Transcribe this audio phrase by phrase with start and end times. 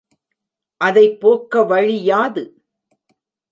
[0.81, 2.43] அதைப் போக்க வழி யாது?